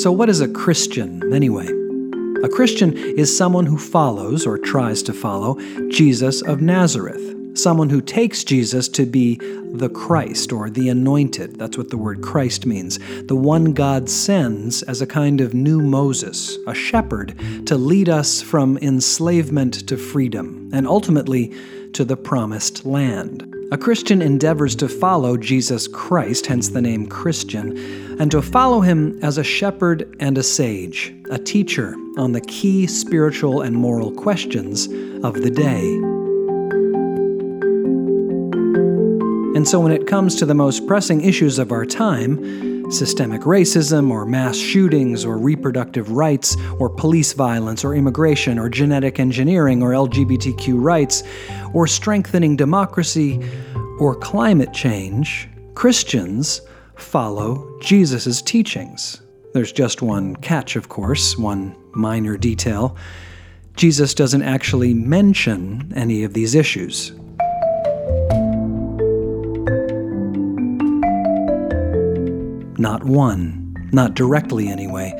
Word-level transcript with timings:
So, 0.00 0.10
what 0.10 0.30
is 0.30 0.40
a 0.40 0.48
Christian, 0.48 1.30
anyway? 1.30 1.66
A 2.42 2.48
Christian 2.48 2.96
is 2.96 3.36
someone 3.36 3.66
who 3.66 3.76
follows, 3.76 4.46
or 4.46 4.56
tries 4.56 5.02
to 5.02 5.12
follow, 5.12 5.58
Jesus 5.90 6.40
of 6.40 6.62
Nazareth, 6.62 7.36
someone 7.52 7.90
who 7.90 8.00
takes 8.00 8.42
Jesus 8.42 8.88
to 8.88 9.04
be 9.04 9.34
the 9.74 9.90
Christ, 9.90 10.52
or 10.52 10.70
the 10.70 10.88
anointed. 10.88 11.58
That's 11.58 11.76
what 11.76 11.90
the 11.90 11.98
word 11.98 12.22
Christ 12.22 12.64
means. 12.64 12.98
The 13.26 13.36
one 13.36 13.74
God 13.74 14.08
sends 14.08 14.82
as 14.84 15.02
a 15.02 15.06
kind 15.06 15.42
of 15.42 15.52
new 15.52 15.82
Moses, 15.82 16.56
a 16.66 16.72
shepherd, 16.72 17.38
to 17.66 17.76
lead 17.76 18.08
us 18.08 18.40
from 18.40 18.78
enslavement 18.78 19.86
to 19.86 19.98
freedom, 19.98 20.70
and 20.72 20.86
ultimately 20.86 21.52
to 21.92 22.06
the 22.06 22.16
promised 22.16 22.86
land. 22.86 23.54
A 23.72 23.78
Christian 23.78 24.20
endeavors 24.20 24.74
to 24.76 24.88
follow 24.88 25.36
Jesus 25.36 25.86
Christ, 25.86 26.46
hence 26.46 26.70
the 26.70 26.82
name 26.82 27.06
Christian, 27.06 27.76
and 28.20 28.28
to 28.32 28.42
follow 28.42 28.80
him 28.80 29.16
as 29.22 29.38
a 29.38 29.44
shepherd 29.44 30.16
and 30.18 30.36
a 30.36 30.42
sage, 30.42 31.14
a 31.30 31.38
teacher 31.38 31.94
on 32.18 32.32
the 32.32 32.40
key 32.40 32.88
spiritual 32.88 33.62
and 33.62 33.76
moral 33.76 34.10
questions 34.10 34.86
of 35.22 35.34
the 35.34 35.52
day. 35.52 35.84
And 39.54 39.68
so, 39.68 39.78
when 39.78 39.92
it 39.92 40.08
comes 40.08 40.34
to 40.36 40.46
the 40.46 40.54
most 40.54 40.88
pressing 40.88 41.20
issues 41.20 41.60
of 41.60 41.70
our 41.70 41.86
time, 41.86 42.69
systemic 42.92 43.42
racism, 43.42 44.10
or 44.10 44.26
mass 44.26 44.56
shootings, 44.56 45.24
or 45.24 45.38
reproductive 45.38 46.10
rights, 46.12 46.56
or 46.78 46.88
police 46.88 47.32
violence, 47.32 47.84
or 47.84 47.94
immigration, 47.94 48.58
or 48.58 48.68
genetic 48.68 49.20
engineering, 49.20 49.82
or 49.82 49.90
LGBTQ 49.90 50.82
rights, 50.82 51.22
or 51.72 51.86
strengthening 51.86 52.56
democracy, 52.56 53.40
or 53.98 54.14
climate 54.14 54.72
change, 54.72 55.48
Christians 55.74 56.62
follow 56.96 57.78
Jesus' 57.80 58.42
teachings. 58.42 59.20
There's 59.52 59.72
just 59.72 60.02
one 60.02 60.36
catch, 60.36 60.76
of 60.76 60.88
course, 60.88 61.36
one 61.36 61.76
minor 61.92 62.36
detail. 62.36 62.96
Jesus 63.76 64.14
doesn't 64.14 64.42
actually 64.42 64.94
mention 64.94 65.92
any 65.94 66.22
of 66.22 66.34
these 66.34 66.54
issues. 66.54 67.12
Not 72.80 73.04
one. 73.04 73.76
Not 73.92 74.14
directly, 74.14 74.68
anyway. 74.68 75.12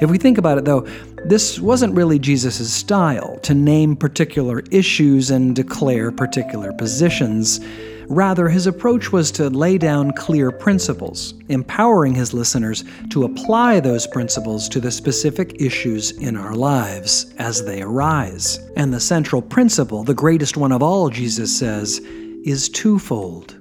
If 0.00 0.10
we 0.10 0.16
think 0.16 0.38
about 0.38 0.56
it, 0.56 0.64
though, 0.64 0.86
this 1.26 1.60
wasn't 1.60 1.94
really 1.94 2.18
Jesus' 2.18 2.72
style 2.72 3.38
to 3.42 3.52
name 3.52 3.94
particular 3.94 4.62
issues 4.70 5.30
and 5.30 5.54
declare 5.54 6.10
particular 6.10 6.72
positions. 6.72 7.60
Rather, 8.08 8.48
his 8.48 8.66
approach 8.66 9.12
was 9.12 9.30
to 9.32 9.50
lay 9.50 9.76
down 9.76 10.12
clear 10.12 10.50
principles, 10.50 11.34
empowering 11.50 12.14
his 12.14 12.32
listeners 12.32 12.84
to 13.10 13.24
apply 13.24 13.80
those 13.80 14.06
principles 14.06 14.66
to 14.70 14.80
the 14.80 14.90
specific 14.90 15.60
issues 15.60 16.12
in 16.12 16.38
our 16.38 16.54
lives 16.54 17.34
as 17.38 17.64
they 17.66 17.82
arise. 17.82 18.58
And 18.76 18.94
the 18.94 19.00
central 19.00 19.42
principle, 19.42 20.04
the 20.04 20.14
greatest 20.14 20.56
one 20.56 20.72
of 20.72 20.82
all, 20.82 21.10
Jesus 21.10 21.54
says, 21.54 21.98
is 21.98 22.70
twofold 22.70 23.58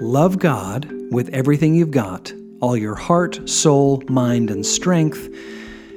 love 0.00 0.38
God 0.38 0.90
with 1.10 1.28
everything 1.28 1.74
you've 1.74 1.90
got, 1.90 2.32
all 2.60 2.76
your 2.76 2.94
heart, 2.94 3.48
soul, 3.48 4.02
mind, 4.08 4.50
and 4.50 4.64
strength 4.64 5.28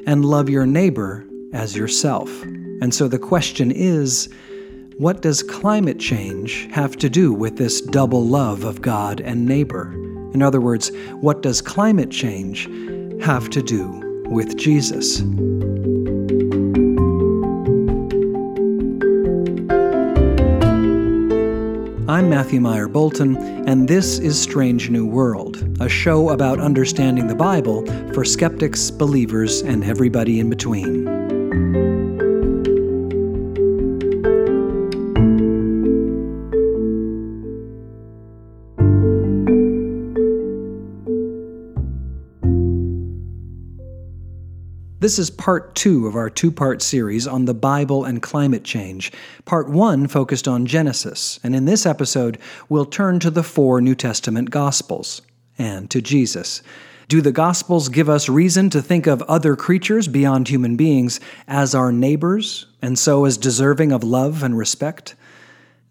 and 0.06 0.26
love 0.26 0.50
your 0.50 0.66
neighbor 0.66 1.26
as 1.54 1.76
yourself. 1.76 2.30
And 2.44 2.94
so 2.94 3.08
the 3.08 3.20
question 3.20 3.72
is 3.72 4.30
what 4.98 5.22
does 5.22 5.42
climate 5.42 6.00
change 6.00 6.70
have 6.72 6.98
to 6.98 7.10
do 7.10 7.34
with 7.34 7.58
this 7.58 7.82
double 7.82 8.26
love 8.26 8.64
of 8.64 8.82
God 8.82 9.20
and 9.20 9.46
neighbor? 9.46 9.92
In 10.34 10.42
other 10.42 10.62
words, 10.62 10.92
what 11.22 11.42
does 11.42 11.62
climate 11.62 12.12
change 12.12 12.66
have 13.24 13.50
to 13.52 13.62
do 13.62 14.24
with 14.30 14.58
Jesus? 14.58 15.22
I'm 22.14 22.30
Matthew 22.30 22.62
Myer 22.62 22.88
Boulton, 22.88 23.36
and 23.68 23.88
this 23.88 24.20
is 24.20 24.40
Strange 24.40 24.92
New 24.92 25.04
World, 25.04 25.82
a 25.82 25.90
show 25.90 26.30
about 26.30 26.60
understanding 26.60 27.26
the 27.26 27.34
Bible 27.34 27.88
for 28.14 28.24
skeptics, 28.24 28.92
believers, 28.92 29.62
and 29.62 29.84
everybody 29.84 30.40
in 30.40 30.48
between. 30.48 31.23
This 45.04 45.20
is 45.20 45.30
part 45.30 45.76
two 45.76 46.08
of 46.08 46.16
our 46.16 46.30
two 46.30 46.50
part 46.50 46.82
series 46.82 47.28
on 47.28 47.44
the 47.44 47.54
Bible 47.54 48.06
and 48.06 48.22
climate 48.22 48.64
change. 48.64 49.12
Part 49.44 49.68
one 49.68 50.08
focused 50.08 50.48
on 50.48 50.66
Genesis, 50.66 51.42
and 51.44 51.54
in 51.54 51.66
this 51.66 51.86
episode, 51.86 52.38
we'll 52.70 52.86
turn 52.86 53.20
to 53.20 53.30
the 53.30 53.44
four 53.44 53.82
New 53.82 53.96
Testament 53.96 54.50
Gospels 54.50 55.22
and 55.58 55.92
to 55.92 56.02
Jesus. 56.02 56.64
Do 57.10 57.20
the 57.20 57.34
Gospels 57.34 57.90
give 57.90 58.08
us 58.08 58.30
reason 58.30 58.70
to 58.70 58.82
think 58.82 59.06
of 59.06 59.22
other 59.24 59.58
creatures 59.58 60.08
beyond 60.08 60.48
human 60.48 60.78
beings 60.78 61.20
as 61.50 61.76
our 61.76 61.92
neighbors, 61.92 62.68
and 62.82 62.98
so 62.98 63.26
as 63.26 63.38
deserving 63.38 63.92
of 63.92 64.06
love 64.06 64.42
and 64.42 64.58
respect? 64.58 65.16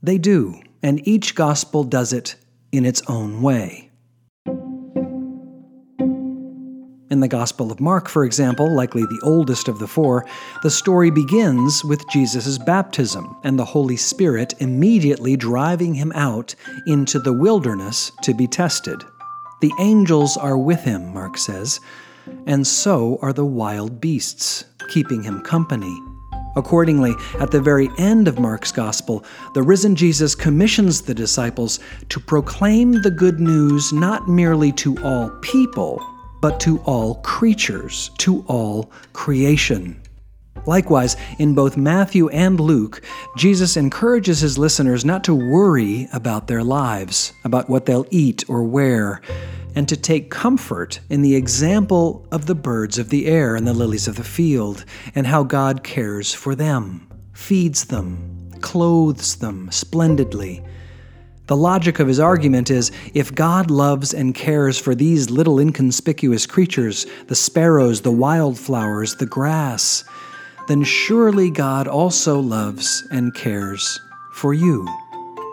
They 0.02 0.16
do, 0.16 0.62
and 0.82 1.06
each 1.06 1.34
Gospel 1.34 1.84
does 1.84 2.14
it 2.14 2.36
in 2.72 2.86
its 2.86 3.02
own 3.08 3.42
way. 3.42 3.90
In 7.12 7.20
the 7.20 7.28
Gospel 7.28 7.70
of 7.70 7.78
Mark, 7.78 8.08
for 8.08 8.24
example, 8.24 8.74
likely 8.74 9.02
the 9.02 9.20
oldest 9.22 9.68
of 9.68 9.78
the 9.78 9.86
four, 9.86 10.24
the 10.62 10.70
story 10.70 11.10
begins 11.10 11.84
with 11.84 12.08
Jesus' 12.08 12.56
baptism 12.56 13.36
and 13.44 13.58
the 13.58 13.66
Holy 13.66 13.98
Spirit 13.98 14.54
immediately 14.60 15.36
driving 15.36 15.92
him 15.92 16.10
out 16.14 16.54
into 16.86 17.18
the 17.18 17.34
wilderness 17.34 18.12
to 18.22 18.32
be 18.32 18.46
tested. 18.46 19.04
The 19.60 19.74
angels 19.78 20.38
are 20.38 20.56
with 20.56 20.80
him, 20.84 21.12
Mark 21.12 21.36
says, 21.36 21.80
and 22.46 22.66
so 22.66 23.18
are 23.20 23.34
the 23.34 23.44
wild 23.44 24.00
beasts, 24.00 24.64
keeping 24.88 25.22
him 25.22 25.42
company. 25.42 25.94
Accordingly, 26.56 27.14
at 27.38 27.50
the 27.50 27.60
very 27.60 27.90
end 27.98 28.26
of 28.26 28.38
Mark's 28.38 28.72
Gospel, 28.72 29.22
the 29.52 29.62
risen 29.62 29.96
Jesus 29.96 30.34
commissions 30.34 31.02
the 31.02 31.14
disciples 31.14 31.78
to 32.08 32.20
proclaim 32.20 33.02
the 33.02 33.10
good 33.10 33.38
news 33.38 33.92
not 33.92 34.30
merely 34.30 34.72
to 34.72 34.96
all 35.04 35.28
people, 35.42 36.02
but 36.42 36.58
to 36.60 36.78
all 36.80 37.14
creatures, 37.22 38.10
to 38.18 38.44
all 38.48 38.90
creation. 39.12 40.02
Likewise, 40.66 41.16
in 41.38 41.54
both 41.54 41.76
Matthew 41.76 42.28
and 42.28 42.58
Luke, 42.60 43.00
Jesus 43.36 43.76
encourages 43.76 44.40
his 44.40 44.58
listeners 44.58 45.04
not 45.04 45.24
to 45.24 45.34
worry 45.34 46.08
about 46.12 46.48
their 46.48 46.62
lives, 46.62 47.32
about 47.44 47.70
what 47.70 47.86
they'll 47.86 48.06
eat 48.10 48.44
or 48.48 48.64
wear, 48.64 49.22
and 49.74 49.88
to 49.88 49.96
take 49.96 50.30
comfort 50.30 51.00
in 51.08 51.22
the 51.22 51.34
example 51.34 52.26
of 52.32 52.46
the 52.46 52.54
birds 52.54 52.98
of 52.98 53.08
the 53.08 53.26
air 53.26 53.54
and 53.54 53.66
the 53.66 53.72
lilies 53.72 54.08
of 54.08 54.16
the 54.16 54.24
field, 54.24 54.84
and 55.14 55.26
how 55.26 55.44
God 55.44 55.84
cares 55.84 56.34
for 56.34 56.56
them, 56.56 57.08
feeds 57.32 57.84
them, 57.84 58.50
clothes 58.60 59.36
them 59.36 59.70
splendidly, 59.70 60.62
the 61.52 61.56
logic 61.56 61.98
of 61.98 62.08
his 62.08 62.18
argument 62.18 62.70
is 62.70 62.90
if 63.12 63.34
God 63.34 63.70
loves 63.70 64.14
and 64.14 64.34
cares 64.34 64.78
for 64.78 64.94
these 64.94 65.28
little 65.28 65.58
inconspicuous 65.58 66.46
creatures, 66.46 67.04
the 67.26 67.34
sparrows, 67.34 68.00
the 68.00 68.10
wildflowers, 68.10 69.16
the 69.16 69.26
grass, 69.26 70.02
then 70.66 70.82
surely 70.82 71.50
God 71.50 71.86
also 71.86 72.40
loves 72.40 73.06
and 73.10 73.34
cares 73.34 74.00
for 74.32 74.54
you. 74.54 74.88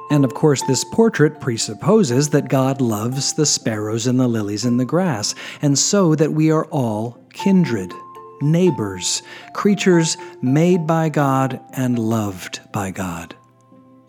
And 0.10 0.24
of 0.24 0.34
course, 0.34 0.62
this 0.68 0.86
portrait 0.86 1.42
presupposes 1.42 2.30
that 2.30 2.48
God 2.48 2.80
loves 2.80 3.34
the 3.34 3.46
sparrows 3.46 4.08
and 4.08 4.18
the 4.18 4.30
lilies 4.30 4.64
and 4.64 4.80
the 4.80 4.86
grass, 4.86 5.36
and 5.62 5.78
so 5.78 6.16
that 6.16 6.32
we 6.32 6.50
are 6.50 6.64
all 6.68 7.22
kindred, 7.34 7.94
neighbors, 8.40 9.22
creatures 9.54 10.16
made 10.42 10.88
by 10.88 11.10
God 11.10 11.60
and 11.74 12.00
loved 12.00 12.62
by 12.72 12.90
God. 12.90 13.36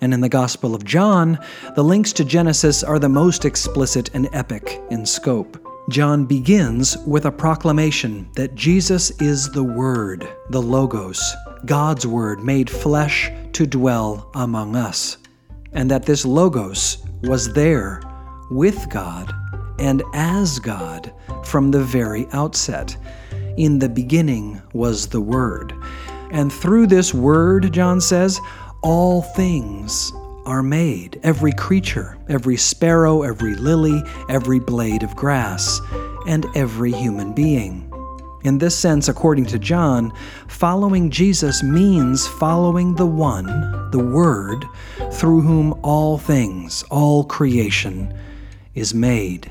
And 0.00 0.14
in 0.14 0.20
the 0.20 0.28
Gospel 0.28 0.74
of 0.74 0.84
John, 0.84 1.38
the 1.74 1.84
links 1.84 2.12
to 2.14 2.24
Genesis 2.24 2.82
are 2.82 2.98
the 2.98 3.08
most 3.08 3.44
explicit 3.44 4.10
and 4.14 4.28
epic 4.32 4.80
in 4.90 5.04
scope. 5.04 5.58
John 5.90 6.24
begins 6.24 6.96
with 6.98 7.26
a 7.26 7.32
proclamation 7.32 8.30
that 8.34 8.54
Jesus 8.54 9.10
is 9.20 9.50
the 9.50 9.64
Word, 9.64 10.28
the 10.50 10.62
Logos, 10.62 11.34
God's 11.66 12.06
Word 12.06 12.40
made 12.40 12.70
flesh 12.70 13.30
to 13.52 13.66
dwell 13.66 14.30
among 14.34 14.76
us, 14.76 15.18
and 15.72 15.90
that 15.90 16.06
this 16.06 16.24
Logos 16.24 16.98
was 17.22 17.52
there 17.52 18.00
with 18.50 18.88
God 18.88 19.34
and 19.78 20.02
as 20.14 20.58
God 20.58 21.12
from 21.44 21.70
the 21.70 21.82
very 21.82 22.26
outset. 22.32 22.96
In 23.56 23.78
the 23.78 23.88
beginning 23.88 24.62
was 24.72 25.08
the 25.08 25.20
Word. 25.20 25.74
And 26.30 26.52
through 26.52 26.86
this 26.86 27.12
Word, 27.12 27.72
John 27.72 28.00
says, 28.00 28.40
all 28.82 29.22
things 29.22 30.12
are 30.46 30.62
made 30.62 31.20
every 31.22 31.52
creature, 31.52 32.16
every 32.28 32.56
sparrow, 32.56 33.22
every 33.22 33.54
lily, 33.54 34.02
every 34.28 34.58
blade 34.58 35.02
of 35.02 35.14
grass, 35.14 35.80
and 36.26 36.46
every 36.54 36.92
human 36.92 37.32
being. 37.32 37.86
In 38.42 38.56
this 38.56 38.76
sense, 38.76 39.08
according 39.08 39.44
to 39.46 39.58
John, 39.58 40.12
following 40.48 41.10
Jesus 41.10 41.62
means 41.62 42.26
following 42.26 42.94
the 42.94 43.06
One, 43.06 43.90
the 43.90 43.98
Word, 43.98 44.64
through 45.12 45.42
whom 45.42 45.78
all 45.82 46.16
things, 46.16 46.82
all 46.90 47.24
creation, 47.24 48.18
is 48.74 48.94
made. 48.94 49.46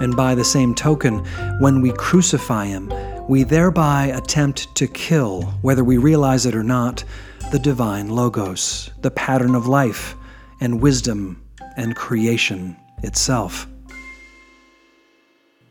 And 0.00 0.16
by 0.16 0.34
the 0.34 0.44
same 0.44 0.74
token, 0.74 1.24
when 1.60 1.80
we 1.80 1.92
crucify 1.92 2.66
Him, 2.66 2.92
we 3.28 3.44
thereby 3.44 4.06
attempt 4.06 4.74
to 4.74 4.88
kill, 4.88 5.42
whether 5.62 5.84
we 5.84 5.96
realize 5.96 6.46
it 6.46 6.56
or 6.56 6.64
not, 6.64 7.04
the 7.52 7.58
divine 7.60 8.08
Logos, 8.08 8.90
the 9.02 9.10
pattern 9.10 9.54
of 9.54 9.68
life 9.68 10.16
and 10.60 10.80
wisdom 10.80 11.40
and 11.76 11.94
creation 11.94 12.76
itself. 13.04 13.68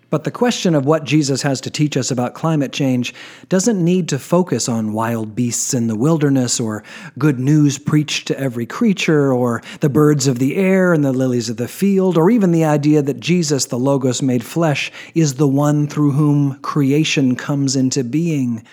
But 0.10 0.24
the 0.24 0.32
question 0.32 0.74
of 0.74 0.86
what 0.86 1.04
Jesus 1.04 1.42
has 1.42 1.60
to 1.62 1.70
teach 1.70 1.98
us 1.98 2.12
about 2.12 2.34
climate 2.34 2.72
change 2.72 3.14
doesn't 3.50 3.84
need 3.84 4.08
to 4.08 4.20
focus 4.20 4.70
on 4.70 4.94
wild 4.94 5.36
beasts 5.36 5.74
in 5.74 5.88
the 5.88 5.98
wilderness 5.98 6.62
or 6.62 6.86
good 7.18 7.40
news 7.40 7.78
preached 7.78 8.30
to 8.30 8.40
every 8.40 8.66
creature 8.66 9.34
or 9.34 9.62
the 9.82 9.90
birds 9.90 10.28
of 10.28 10.40
the 10.40 10.56
air 10.56 10.94
and 10.94 11.04
the 11.04 11.12
lilies 11.12 11.50
of 11.50 11.58
the 11.58 11.68
field 11.68 12.18
or 12.18 12.30
even 12.30 12.52
the 12.52 12.64
idea 12.64 13.02
that 13.02 13.20
Jesus, 13.20 13.66
the 13.66 13.80
Logos 13.80 14.22
made 14.22 14.46
flesh, 14.46 14.94
is 15.14 15.36
the 15.36 15.48
one 15.48 15.88
through 15.88 16.12
whom 16.12 16.58
creation 16.60 17.36
comes 17.36 17.76
into 17.76 18.02
being. 18.02 18.64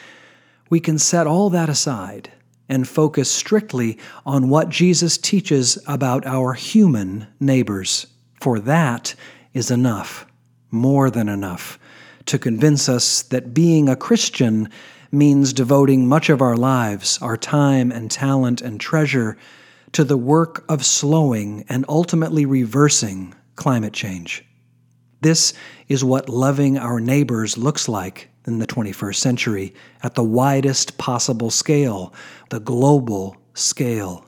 We 0.71 0.79
can 0.79 1.01
set 1.01 1.27
all 1.27 1.51
that 1.51 1.69
aside 1.69 2.31
and 2.73 2.89
focus 2.89 3.31
strictly 3.31 3.99
on 4.25 4.49
what 4.49 4.71
Jesus 4.71 5.19
teaches 5.19 5.79
about 5.87 6.27
our 6.27 6.55
human 6.55 7.27
neighbors, 7.39 8.07
for 8.41 8.59
that 8.61 9.15
is 9.53 9.71
enough 9.71 10.25
more 10.71 11.11
than 11.11 11.29
enough 11.29 11.79
to 12.25 12.39
convince 12.39 12.89
us 12.89 13.25
that 13.25 13.53
being 13.53 13.91
a 13.91 13.97
Christian 13.97 14.71
means 15.11 15.53
devoting 15.53 16.09
much 16.09 16.31
of 16.31 16.41
our 16.41 16.57
lives, 16.57 17.19
our 17.21 17.37
time 17.37 17.93
and 17.93 18.11
talent 18.11 18.63
and 18.63 18.81
treasure 18.81 19.37
to 19.93 20.03
the 20.03 20.17
work 20.17 20.65
of 20.71 20.83
slowing 20.83 21.67
and 21.69 21.85
ultimately 21.91 22.47
reversing 22.47 23.35
climate 23.55 23.93
change. 23.93 24.47
This 25.21 25.53
is 25.89 26.03
what 26.03 26.31
loving 26.31 26.79
our 26.79 27.01
neighbors 27.01 27.59
looks 27.59 27.87
like 27.87 28.31
in 28.47 28.59
the 28.59 28.67
21st 28.67 29.17
century 29.17 29.75
at 30.03 30.15
the 30.15 30.25
widest 30.25 30.99
possible 30.99 31.51
scale, 31.51 32.13
the 32.51 32.61
global 32.61 33.37
scale. 33.55 34.27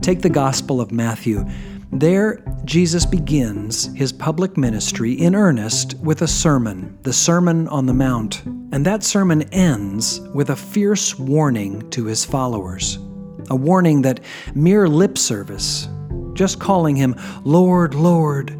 Take 0.00 0.20
the 0.20 0.30
Gospel 0.30 0.80
of 0.80 0.92
Matthew. 0.92 1.46
There, 1.90 2.44
Jesus 2.64 3.06
begins 3.06 3.86
his 3.94 4.12
public 4.12 4.56
ministry 4.56 5.12
in 5.12 5.34
earnest 5.34 5.94
with 6.00 6.22
a 6.22 6.28
sermon, 6.28 6.98
the 7.02 7.12
Sermon 7.12 7.68
on 7.68 7.86
the 7.86 7.94
Mount, 7.94 8.44
and 8.44 8.84
that 8.84 9.02
sermon 9.02 9.42
ends 9.52 10.20
with 10.34 10.50
a 10.50 10.56
fierce 10.56 11.18
warning 11.18 11.88
to 11.90 12.04
his 12.04 12.24
followers. 12.24 12.98
A 13.48 13.56
warning 13.56 14.02
that 14.02 14.20
mere 14.54 14.88
lip 14.88 15.16
service, 15.16 15.88
just 16.34 16.58
calling 16.58 16.96
him 16.96 17.14
Lord, 17.44 17.94
Lord, 17.94 18.54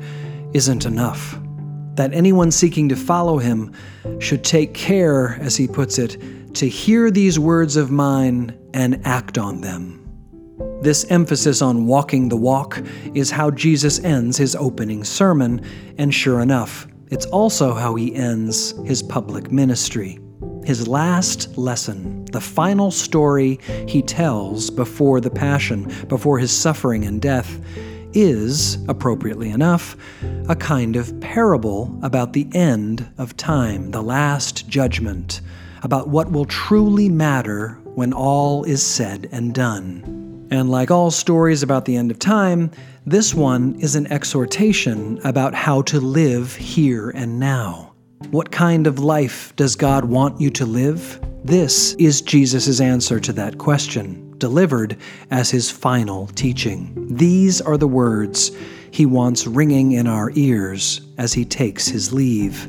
isn't 0.53 0.87
enough. 0.87 1.39
That 1.95 2.13
anyone 2.13 2.51
seeking 2.51 2.89
to 2.89 2.97
follow 2.97 3.39
him 3.39 3.73
should 4.19 4.45
take 4.45 4.75
care, 4.75 5.39
as 5.41 5.57
he 5.57 5.69
puts 5.69 5.99
it, 5.99 6.55
to 6.55 6.69
hear 6.69 7.11
these 7.11 7.39
words 7.39 7.77
of 7.77 7.91
mine 7.91 8.57
and 8.73 9.01
act 9.05 9.39
on 9.39 9.61
them. 9.61 10.01
This 10.83 11.05
emphasis 11.11 11.63
on 11.63 11.87
walking 11.87 12.29
the 12.29 12.37
walk 12.37 12.83
is 13.15 13.31
how 13.31 13.51
Jesus 13.51 14.03
ends 14.05 14.37
his 14.37 14.55
opening 14.55 15.03
sermon, 15.05 15.65
and 15.99 16.13
sure 16.13 16.41
enough, 16.41 16.87
it's 17.11 17.27
also 17.27 17.75
how 17.75 17.95
he 17.95 18.15
ends 18.15 18.75
his 18.85 19.03
public 19.03 19.51
ministry. 19.51 20.19
His 20.65 20.89
last 20.89 21.57
lesson, 21.57 22.25
the 22.27 22.41
final 22.41 22.91
story 22.91 23.61
he 23.87 24.03
tells 24.03 24.71
before 24.71 25.21
the 25.21 25.31
Passion, 25.31 25.93
before 26.09 26.39
his 26.39 26.51
suffering 26.51 27.05
and 27.05 27.21
death, 27.21 27.61
is, 28.15 28.79
appropriately 28.89 29.51
enough, 29.51 29.97
a 30.49 30.57
kind 30.57 30.97
of 30.97 31.19
parable 31.21 31.99
about 32.03 32.33
the 32.33 32.49
end 32.55 33.09
of 33.19 33.37
time, 33.37 33.91
the 33.91 34.03
last 34.03 34.69
judgment, 34.69 35.41
about 35.83 36.09
what 36.09 36.33
will 36.33 36.47
truly 36.47 37.09
matter 37.09 37.79
when 37.95 38.13
all 38.13 38.65
is 38.65 38.83
said 38.83 39.29
and 39.33 39.55
done. 39.55 40.49
And 40.51 40.71
like 40.71 40.91
all 40.91 41.11
stories 41.11 41.63
about 41.63 41.85
the 41.85 41.97
end 41.97 42.11
of 42.11 42.19
time, 42.19 42.71
this 43.07 43.35
one 43.35 43.75
is 43.81 43.97
an 43.97 44.07
exhortation 44.13 45.21
about 45.25 45.55
how 45.55 45.83
to 45.83 46.01
live 46.01 46.55
here 46.55 47.11
and 47.11 47.39
now. 47.39 47.93
What 48.31 48.51
kind 48.51 48.87
of 48.87 48.99
life 48.99 49.55
does 49.57 49.77
God 49.77 50.07
want 50.07 50.41
you 50.41 50.51
to 50.51 50.65
live? 50.65 51.21
This 51.45 51.93
is 51.95 52.23
Jesus' 52.23 52.81
answer 52.81 53.21
to 53.21 53.33
that 53.35 53.59
question, 53.59 54.24
delivered 54.45 54.99
as 55.31 55.51
his 55.51 55.71
final 55.71 56.27
teaching. 56.27 56.93
These 57.09 57.63
are 57.63 57.79
the 57.79 57.89
words 57.89 58.51
he 58.91 59.07
wants 59.07 59.47
ringing 59.47 59.93
in 59.93 60.07
our 60.07 60.31
ears 60.35 61.01
as 61.17 61.33
he 61.33 61.47
takes 61.47 61.89
his 61.89 62.13
leave. 62.13 62.69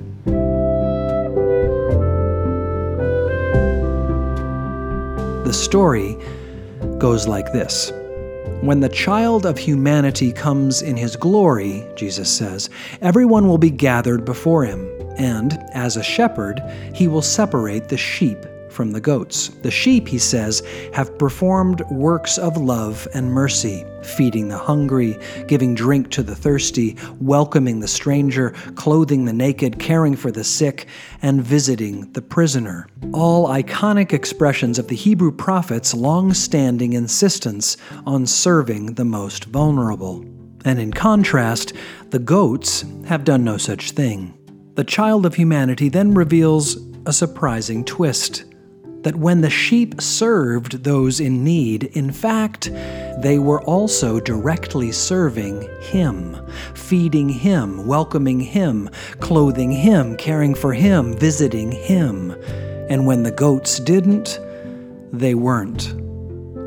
The 5.44 5.52
story 5.52 6.18
goes 6.98 7.28
like 7.28 7.52
this 7.52 7.92
When 8.62 8.80
the 8.80 8.88
child 8.88 9.46
of 9.46 9.58
humanity 9.58 10.32
comes 10.32 10.82
in 10.82 10.96
his 10.96 11.18
glory, 11.18 11.86
Jesus 11.98 12.32
says, 12.32 12.70
everyone 13.02 13.50
will 13.50 13.58
be 13.58 13.70
gathered 13.70 14.24
before 14.24 14.64
him, 14.64 14.90
and, 15.18 15.60
as 15.74 15.98
a 15.98 16.04
shepherd, 16.04 16.62
he 16.94 17.10
will 17.10 17.22
separate 17.22 17.90
the 17.90 17.98
sheep 17.98 18.46
from 18.76 18.92
the 18.92 19.00
goats. 19.00 19.48
The 19.64 19.72
sheep, 19.72 20.08
he 20.08 20.20
says, 20.20 20.62
have 20.94 21.18
performed 21.18 21.82
works 21.90 22.38
of 22.38 22.58
love 22.58 23.08
and 23.14 23.32
mercy, 23.32 23.86
feeding 24.04 24.50
the 24.50 24.58
hungry, 24.58 25.18
giving 25.48 25.74
drink 25.74 26.12
to 26.12 26.22
the 26.22 26.36
thirsty, 26.36 26.98
welcoming 27.20 27.80
the 27.80 27.88
stranger, 27.88 28.52
clothing 28.76 29.26
the 29.26 29.34
naked, 29.34 29.80
caring 29.80 30.16
for 30.16 30.32
the 30.32 30.44
sick, 30.44 30.88
and 31.22 31.42
visiting 31.44 32.12
the 32.12 32.22
prisoner. 32.22 32.88
All 33.14 33.48
iconic 33.48 34.14
expressions 34.14 34.78
of 34.78 34.90
the 34.90 34.96
Hebrew 34.96 35.32
prophets' 35.32 35.94
long 35.94 36.34
standing 36.34 36.94
insistence 36.94 37.78
on 38.06 38.26
serving 38.26 38.96
the 38.96 39.06
most 39.06 39.46
vulnerable. 39.46 40.26
And 40.66 40.80
in 40.80 40.92
contrast, 40.92 41.74
the 42.10 42.20
goats 42.20 42.84
have 43.06 43.24
done 43.24 43.44
no 43.44 43.58
such 43.58 43.92
thing. 43.92 44.34
The 44.76 44.84
child 44.84 45.26
of 45.26 45.36
humanity 45.36 45.88
then 45.88 46.14
reveals 46.14 46.78
a 47.06 47.14
surprising 47.14 47.86
twist 47.86 48.46
that 49.06 49.16
when 49.16 49.42
the 49.42 49.50
sheep 49.52 50.02
served 50.02 50.84
those 50.84 51.20
in 51.20 51.44
need, 51.44 51.84
in 51.84 52.12
fact, 52.12 52.72
they 53.20 53.38
were 53.38 53.62
also 53.62 54.20
directly 54.20 54.92
serving 54.92 55.70
Him, 55.80 56.36
feeding 56.74 57.30
Him, 57.30 57.86
welcoming 57.86 58.40
Him, 58.40 58.90
clothing 59.20 59.70
Him, 59.72 60.18
caring 60.18 60.56
for 60.56 60.74
Him, 60.74 61.16
visiting 61.16 61.72
Him. 61.72 62.32
And 62.90 63.06
when 63.06 63.22
the 63.22 63.30
goats 63.30 63.80
didn't, 63.80 64.40
they 65.14 65.36
weren't. 65.36 65.94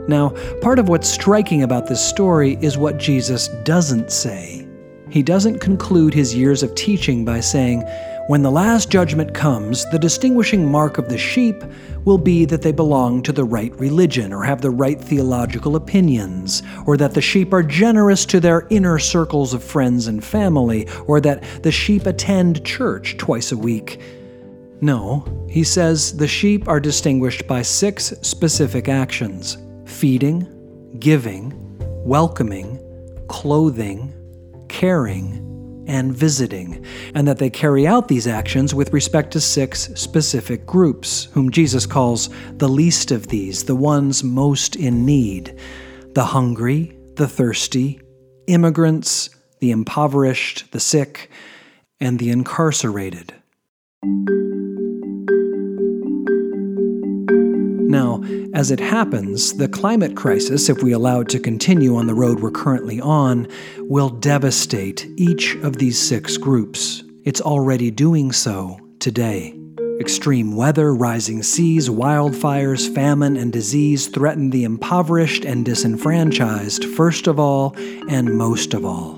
Now, 0.08 0.28
part 0.62 0.78
of 0.78 0.88
what's 0.88 1.08
striking 1.08 1.64
about 1.64 1.88
this 1.88 2.00
story 2.00 2.56
is 2.62 2.78
what 2.78 2.98
Jesus 2.98 3.48
doesn't 3.64 4.12
say. 4.12 4.64
He 5.10 5.24
doesn't 5.24 5.58
conclude 5.58 6.14
his 6.14 6.36
years 6.36 6.62
of 6.62 6.72
teaching 6.76 7.24
by 7.24 7.40
saying, 7.40 7.82
when 8.28 8.42
the 8.42 8.50
last 8.50 8.90
judgment 8.90 9.32
comes, 9.32 9.86
the 9.86 9.98
distinguishing 9.98 10.70
mark 10.70 10.98
of 10.98 11.08
the 11.08 11.16
sheep 11.16 11.64
will 12.04 12.18
be 12.18 12.44
that 12.44 12.60
they 12.60 12.72
belong 12.72 13.22
to 13.22 13.32
the 13.32 13.42
right 13.42 13.72
religion 13.80 14.34
or 14.34 14.44
have 14.44 14.60
the 14.60 14.70
right 14.70 15.00
theological 15.00 15.76
opinions, 15.76 16.62
or 16.84 16.98
that 16.98 17.14
the 17.14 17.22
sheep 17.22 17.54
are 17.54 17.62
generous 17.62 18.26
to 18.26 18.38
their 18.38 18.66
inner 18.68 18.98
circles 18.98 19.54
of 19.54 19.64
friends 19.64 20.08
and 20.08 20.22
family, 20.22 20.86
or 21.06 21.22
that 21.22 21.42
the 21.62 21.72
sheep 21.72 22.04
attend 22.04 22.62
church 22.66 23.16
twice 23.16 23.50
a 23.50 23.56
week. 23.56 23.98
No, 24.82 25.24
he 25.48 25.64
says 25.64 26.14
the 26.14 26.28
sheep 26.28 26.68
are 26.68 26.80
distinguished 26.80 27.46
by 27.46 27.62
six 27.62 28.12
specific 28.20 28.90
actions 28.90 29.56
feeding, 29.86 30.46
giving, 30.98 31.54
welcoming, 32.04 32.78
clothing, 33.26 34.12
caring, 34.68 35.47
and 35.88 36.14
visiting, 36.14 36.84
and 37.14 37.26
that 37.26 37.38
they 37.38 37.50
carry 37.50 37.86
out 37.86 38.06
these 38.06 38.26
actions 38.26 38.74
with 38.74 38.92
respect 38.92 39.32
to 39.32 39.40
six 39.40 39.90
specific 39.94 40.64
groups, 40.66 41.24
whom 41.32 41.50
Jesus 41.50 41.86
calls 41.86 42.30
the 42.58 42.68
least 42.68 43.10
of 43.10 43.28
these, 43.28 43.64
the 43.64 43.74
ones 43.74 44.22
most 44.22 44.76
in 44.76 45.04
need 45.04 45.58
the 46.14 46.24
hungry, 46.24 46.96
the 47.14 47.28
thirsty, 47.28 48.00
immigrants, 48.46 49.30
the 49.60 49.70
impoverished, 49.70 50.70
the 50.72 50.80
sick, 50.80 51.30
and 52.00 52.18
the 52.18 52.30
incarcerated. 52.30 53.34
Now, 57.88 58.22
as 58.58 58.72
it 58.72 58.80
happens, 58.80 59.54
the 59.54 59.68
climate 59.68 60.16
crisis, 60.16 60.68
if 60.68 60.82
we 60.82 60.90
allow 60.90 61.20
it 61.20 61.28
to 61.28 61.38
continue 61.38 61.94
on 61.94 62.08
the 62.08 62.14
road 62.14 62.40
we're 62.40 62.50
currently 62.50 63.00
on, 63.00 63.46
will 63.78 64.08
devastate 64.08 65.06
each 65.16 65.54
of 65.62 65.76
these 65.76 65.96
six 65.96 66.36
groups. 66.36 67.04
it's 67.24 67.40
already 67.40 67.88
doing 67.88 68.32
so 68.32 68.76
today. 68.98 69.54
Extreme 70.00 70.56
weather, 70.56 70.92
rising 70.92 71.40
seas, 71.40 71.88
wildfires, 71.88 72.92
famine, 72.92 73.36
and 73.36 73.52
disease 73.52 74.08
threaten 74.08 74.50
the 74.50 74.64
impoverished 74.64 75.44
and 75.44 75.64
disenfranchised 75.64 76.84
first 76.84 77.28
of 77.28 77.38
all 77.38 77.76
and 78.08 78.36
most 78.36 78.74
of 78.74 78.84
all. 78.84 79.17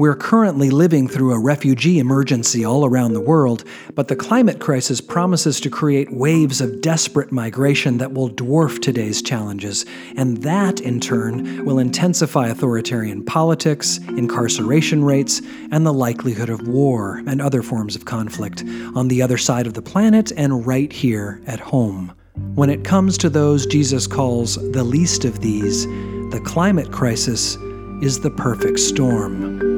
We're 0.00 0.16
currently 0.16 0.70
living 0.70 1.08
through 1.08 1.34
a 1.34 1.38
refugee 1.38 1.98
emergency 1.98 2.64
all 2.64 2.86
around 2.86 3.12
the 3.12 3.20
world, 3.20 3.64
but 3.94 4.08
the 4.08 4.16
climate 4.16 4.58
crisis 4.58 4.98
promises 4.98 5.60
to 5.60 5.68
create 5.68 6.10
waves 6.10 6.62
of 6.62 6.80
desperate 6.80 7.30
migration 7.30 7.98
that 7.98 8.14
will 8.14 8.30
dwarf 8.30 8.80
today's 8.80 9.20
challenges, 9.20 9.84
and 10.16 10.38
that, 10.38 10.80
in 10.80 11.00
turn, 11.00 11.66
will 11.66 11.78
intensify 11.78 12.48
authoritarian 12.48 13.22
politics, 13.22 13.98
incarceration 14.16 15.04
rates, 15.04 15.42
and 15.70 15.84
the 15.84 15.92
likelihood 15.92 16.48
of 16.48 16.66
war 16.66 17.22
and 17.26 17.42
other 17.42 17.62
forms 17.62 17.94
of 17.94 18.06
conflict 18.06 18.64
on 18.96 19.08
the 19.08 19.20
other 19.20 19.36
side 19.36 19.66
of 19.66 19.74
the 19.74 19.82
planet 19.82 20.32
and 20.34 20.66
right 20.66 20.94
here 20.94 21.42
at 21.46 21.60
home. 21.60 22.10
When 22.54 22.70
it 22.70 22.84
comes 22.84 23.18
to 23.18 23.28
those 23.28 23.66
Jesus 23.66 24.06
calls 24.06 24.54
the 24.72 24.82
least 24.82 25.26
of 25.26 25.40
these, 25.42 25.84
the 26.30 26.40
climate 26.46 26.90
crisis 26.90 27.56
is 28.00 28.20
the 28.20 28.30
perfect 28.30 28.78
storm. 28.78 29.69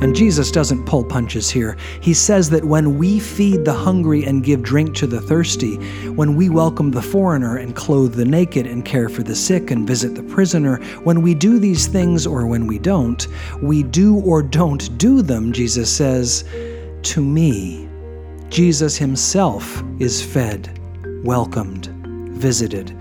And 0.00 0.16
Jesus 0.16 0.50
doesn't 0.50 0.86
pull 0.86 1.04
punches 1.04 1.50
here. 1.50 1.76
He 2.00 2.14
says 2.14 2.48
that 2.50 2.64
when 2.64 2.96
we 2.96 3.20
feed 3.20 3.66
the 3.66 3.74
hungry 3.74 4.24
and 4.24 4.42
give 4.42 4.62
drink 4.62 4.94
to 4.96 5.06
the 5.06 5.20
thirsty, 5.20 5.76
when 6.08 6.36
we 6.36 6.48
welcome 6.48 6.90
the 6.90 7.02
foreigner 7.02 7.58
and 7.58 7.76
clothe 7.76 8.14
the 8.14 8.24
naked 8.24 8.66
and 8.66 8.82
care 8.82 9.10
for 9.10 9.22
the 9.22 9.36
sick 9.36 9.70
and 9.70 9.86
visit 9.86 10.14
the 10.14 10.22
prisoner, 10.22 10.76
when 11.04 11.20
we 11.20 11.34
do 11.34 11.58
these 11.58 11.86
things 11.86 12.26
or 12.26 12.46
when 12.46 12.66
we 12.66 12.78
don't, 12.78 13.28
we 13.60 13.82
do 13.82 14.20
or 14.20 14.42
don't 14.42 14.96
do 14.96 15.20
them, 15.20 15.52
Jesus 15.52 15.94
says, 15.94 16.44
to 17.02 17.22
me. 17.22 17.86
Jesus 18.48 18.96
himself 18.96 19.82
is 19.98 20.24
fed, 20.24 20.80
welcomed, 21.24 21.88
visited. 22.38 22.96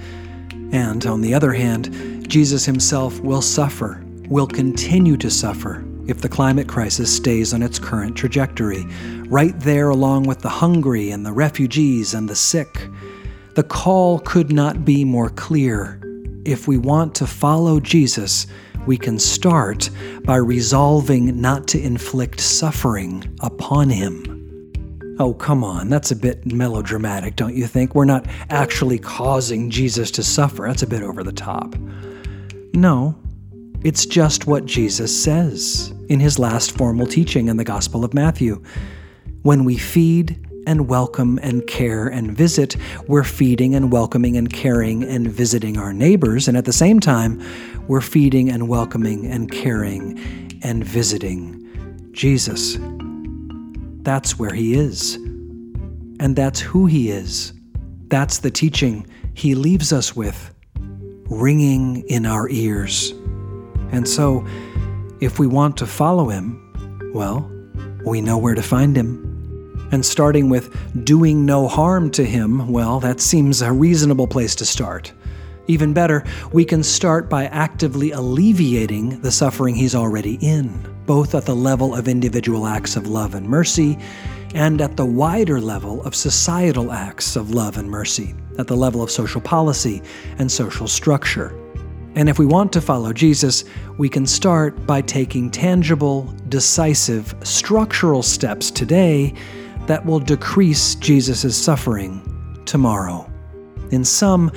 And 0.73 1.05
on 1.05 1.21
the 1.21 1.33
other 1.33 1.53
hand, 1.53 2.29
Jesus 2.29 2.65
himself 2.65 3.21
will 3.21 3.41
suffer, 3.41 4.03
will 4.27 4.47
continue 4.47 5.15
to 5.15 5.31
suffer 5.31 5.85
if 6.09 6.21
the 6.21 6.29
climate 6.29 6.67
crisis 6.67 7.15
stays 7.15 7.53
on 7.53 7.61
its 7.61 7.77
current 7.77 8.15
trajectory, 8.15 8.83
right 9.27 9.57
there 9.59 9.89
along 9.89 10.23
with 10.23 10.39
the 10.39 10.49
hungry 10.49 11.11
and 11.11 11.23
the 11.23 11.31
refugees 11.31 12.15
and 12.15 12.27
the 12.27 12.35
sick. 12.35 12.89
The 13.55 13.63
call 13.63 14.19
could 14.19 14.51
not 14.51 14.83
be 14.83 15.05
more 15.05 15.29
clear. 15.29 16.01
If 16.45 16.67
we 16.67 16.77
want 16.79 17.13
to 17.15 17.27
follow 17.27 17.79
Jesus, 17.79 18.47
we 18.87 18.97
can 18.97 19.19
start 19.19 19.89
by 20.23 20.37
resolving 20.37 21.39
not 21.39 21.67
to 21.67 21.81
inflict 21.81 22.39
suffering 22.39 23.37
upon 23.41 23.89
him. 23.89 24.25
Oh, 25.19 25.33
come 25.33 25.63
on, 25.63 25.89
that's 25.89 26.11
a 26.11 26.15
bit 26.15 26.45
melodramatic, 26.45 27.35
don't 27.35 27.55
you 27.55 27.67
think? 27.67 27.93
We're 27.93 28.05
not 28.05 28.25
actually 28.49 28.97
causing 28.97 29.69
Jesus 29.69 30.09
to 30.11 30.23
suffer. 30.23 30.65
That's 30.65 30.81
a 30.81 30.87
bit 30.87 31.03
over 31.03 31.23
the 31.23 31.33
top. 31.33 31.75
No, 32.73 33.15
it's 33.83 34.05
just 34.05 34.47
what 34.47 34.65
Jesus 34.65 35.23
says 35.23 35.93
in 36.09 36.19
his 36.19 36.37
last 36.37 36.75
formal 36.75 37.07
teaching 37.07 37.47
in 37.47 37.57
the 37.57 37.63
Gospel 37.63 38.03
of 38.03 38.13
Matthew. 38.13 38.61
When 39.43 39.63
we 39.63 39.77
feed 39.77 40.45
and 40.67 40.89
welcome 40.89 41.39
and 41.41 41.65
care 41.65 42.07
and 42.07 42.35
visit, 42.35 42.75
we're 43.07 43.23
feeding 43.23 43.75
and 43.75 43.91
welcoming 43.91 44.35
and 44.35 44.51
caring 44.51 45.03
and 45.03 45.27
visiting 45.27 45.77
our 45.77 45.93
neighbors, 45.93 46.47
and 46.47 46.57
at 46.57 46.65
the 46.65 46.73
same 46.73 46.99
time, 46.99 47.41
we're 47.87 48.01
feeding 48.01 48.49
and 48.49 48.67
welcoming 48.67 49.25
and 49.25 49.51
caring 49.51 50.19
and 50.63 50.83
visiting 50.83 52.09
Jesus. 52.11 52.77
That's 54.01 54.37
where 54.37 54.53
he 54.53 54.73
is. 54.73 55.15
And 56.19 56.35
that's 56.35 56.59
who 56.59 56.85
he 56.85 57.11
is. 57.11 57.53
That's 58.07 58.39
the 58.39 58.51
teaching 58.51 59.07
he 59.33 59.55
leaves 59.55 59.93
us 59.93 60.15
with, 60.15 60.53
ringing 61.29 62.03
in 62.09 62.25
our 62.25 62.49
ears. 62.49 63.11
And 63.91 64.07
so, 64.07 64.45
if 65.19 65.39
we 65.39 65.47
want 65.47 65.77
to 65.77 65.85
follow 65.85 66.29
him, 66.29 67.11
well, 67.13 67.49
we 68.05 68.21
know 68.21 68.37
where 68.37 68.55
to 68.55 68.61
find 68.61 68.95
him. 68.95 69.25
And 69.91 70.05
starting 70.05 70.49
with 70.49 70.73
doing 71.03 71.45
no 71.45 71.67
harm 71.67 72.11
to 72.11 72.25
him, 72.25 72.67
well, 72.69 72.99
that 72.99 73.19
seems 73.19 73.61
a 73.61 73.71
reasonable 73.71 74.27
place 74.27 74.55
to 74.55 74.65
start. 74.65 75.11
Even 75.67 75.93
better, 75.93 76.23
we 76.51 76.65
can 76.65 76.83
start 76.83 77.29
by 77.29 77.45
actively 77.45 78.11
alleviating 78.11 79.21
the 79.21 79.31
suffering 79.31 79.75
he's 79.75 79.95
already 79.95 80.37
in, 80.41 80.69
both 81.05 81.35
at 81.35 81.45
the 81.45 81.55
level 81.55 81.93
of 81.93 82.07
individual 82.07 82.65
acts 82.65 82.95
of 82.95 83.07
love 83.07 83.35
and 83.35 83.47
mercy 83.47 83.97
and 84.55 84.81
at 84.81 84.97
the 84.97 85.05
wider 85.05 85.61
level 85.61 86.01
of 86.03 86.15
societal 86.15 86.91
acts 86.91 87.35
of 87.35 87.51
love 87.51 87.77
and 87.77 87.89
mercy, 87.89 88.33
at 88.57 88.67
the 88.67 88.75
level 88.75 89.03
of 89.03 89.11
social 89.11 89.41
policy 89.41 90.01
and 90.39 90.51
social 90.51 90.87
structure. 90.87 91.53
And 92.15 92.27
if 92.27 92.39
we 92.39 92.45
want 92.45 92.73
to 92.73 92.81
follow 92.81 93.13
Jesus, 93.13 93.63
we 93.97 94.09
can 94.09 94.25
start 94.25 94.85
by 94.85 95.01
taking 95.01 95.51
tangible, 95.51 96.33
decisive, 96.49 97.33
structural 97.43 98.23
steps 98.23 98.71
today 98.71 99.33
that 99.85 100.05
will 100.05 100.19
decrease 100.19 100.95
Jesus' 100.95 101.55
suffering 101.55 102.61
tomorrow. 102.65 103.29
In 103.91 104.03
sum, 104.03 104.51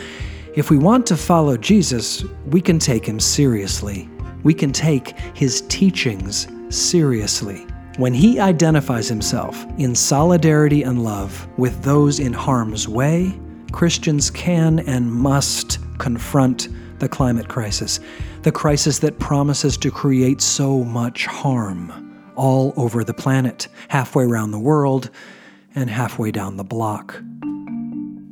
if 0.54 0.70
we 0.70 0.76
want 0.76 1.06
to 1.06 1.16
follow 1.16 1.56
Jesus, 1.56 2.24
we 2.46 2.60
can 2.60 2.78
take 2.78 3.06
him 3.06 3.18
seriously. 3.18 4.08
We 4.42 4.54
can 4.54 4.72
take 4.72 5.18
his 5.34 5.62
teachings 5.62 6.48
seriously. 6.68 7.66
When 7.96 8.14
he 8.14 8.40
identifies 8.40 9.08
himself 9.08 9.64
in 9.78 9.94
solidarity 9.94 10.82
and 10.82 11.04
love 11.04 11.46
with 11.58 11.82
those 11.82 12.20
in 12.20 12.32
harm's 12.32 12.88
way, 12.88 13.38
Christians 13.70 14.30
can 14.30 14.80
and 14.80 15.10
must 15.10 15.78
confront 15.98 16.68
the 17.02 17.08
climate 17.08 17.48
crisis, 17.48 17.98
the 18.42 18.52
crisis 18.52 19.00
that 19.00 19.18
promises 19.18 19.76
to 19.76 19.90
create 19.90 20.40
so 20.40 20.84
much 20.84 21.26
harm 21.26 22.32
all 22.36 22.72
over 22.76 23.02
the 23.02 23.12
planet, 23.12 23.66
halfway 23.88 24.22
around 24.22 24.52
the 24.52 24.58
world, 24.58 25.10
and 25.74 25.90
halfway 25.90 26.30
down 26.30 26.56
the 26.56 26.64
block. 26.64 27.20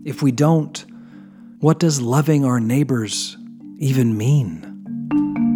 If 0.05 0.23
we 0.23 0.31
don't, 0.31 0.87
what 1.59 1.81
does 1.81 2.00
loving 2.00 2.45
our 2.45 2.61
neighbors 2.61 3.37
even 3.79 4.17
mean? 4.17 5.50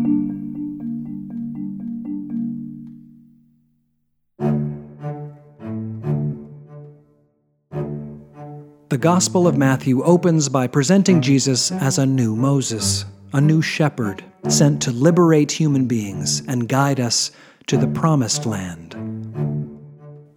The 8.94 8.98
Gospel 8.98 9.48
of 9.48 9.58
Matthew 9.58 10.04
opens 10.04 10.48
by 10.48 10.68
presenting 10.68 11.20
Jesus 11.20 11.72
as 11.72 11.98
a 11.98 12.06
new 12.06 12.36
Moses, 12.36 13.04
a 13.32 13.40
new 13.40 13.60
shepherd 13.60 14.22
sent 14.46 14.80
to 14.82 14.92
liberate 14.92 15.50
human 15.50 15.86
beings 15.86 16.44
and 16.46 16.68
guide 16.68 17.00
us 17.00 17.32
to 17.66 17.76
the 17.76 17.88
promised 17.88 18.46
land. 18.46 18.94